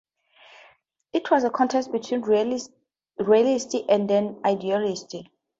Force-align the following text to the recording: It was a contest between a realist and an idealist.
It 1.13 1.29
was 1.29 1.43
a 1.43 1.51
contest 1.51 1.91
between 1.91 2.23
a 2.23 2.25
realist 2.25 2.71
and 3.87 4.09
an 4.09 4.39
idealist. 4.43 5.13